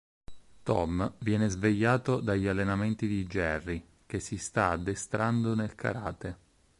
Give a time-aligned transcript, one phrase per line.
[0.63, 6.37] Tom viene svegliato dagli allenamenti di Jerry, che si sta addestrando nel karate.